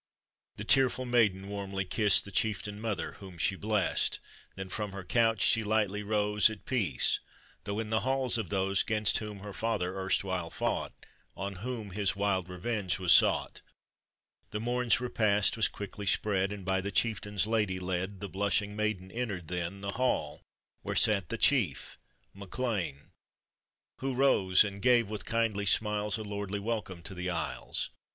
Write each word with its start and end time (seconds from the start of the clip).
The 0.55 0.63
tearful 0.63 1.05
maiden 1.05 1.47
warmly 1.47 1.85
kissed 1.85 2.25
The 2.25 2.31
chieftain 2.31 2.81
mother, 2.81 3.11
whom 3.19 3.37
she 3.37 3.55
blessed, 3.55 4.17
Then 4.55 4.67
from 4.69 4.93
her 4.93 5.03
couch 5.03 5.41
she 5.43 5.61
lightly 5.61 6.01
rose, 6.01 6.49
At 6.49 6.65
peace, 6.65 7.19
though 7.65 7.77
in 7.77 7.91
the 7.91 7.99
halls 7.99 8.39
of 8.39 8.49
those 8.49 8.81
'Gainst 8.81 9.19
whom 9.19 9.41
her 9.41 9.53
father 9.53 9.95
erstwhile 9.95 10.49
fought, 10.49 10.93
On 11.37 11.57
whom 11.57 11.91
his 11.91 12.15
wild 12.15 12.49
revenge 12.49 12.97
was 12.97 13.13
sought,— 13.13 13.61
The 14.49 14.59
morn's 14.59 14.99
repast 14.99 15.55
was 15.55 15.67
quickly 15.67 16.07
spread, 16.07 16.51
And 16.51 16.65
by 16.65 16.81
the 16.81 16.89
chieftain's 16.91 17.45
lady 17.45 17.77
led, 17.79 18.21
The 18.21 18.27
blushing 18.27 18.75
maiden 18.75 19.11
entered 19.11 19.49
then 19.49 19.81
The 19.81 19.91
ball 19.91 20.41
where 20.81 20.95
sat 20.95 21.29
the 21.29 21.37
chief, 21.37 21.99
MacLean, 22.33 23.11
:Who 23.99 24.15
rose 24.15 24.63
and 24.63 24.81
gave, 24.81 25.11
with 25.11 25.25
kindly 25.25 25.67
smiles, 25.67 26.17
A 26.17 26.23
lordly 26.23 26.59
welcome 26.59 27.03
to 27.03 27.13
the 27.13 27.29
Isles. 27.29 27.91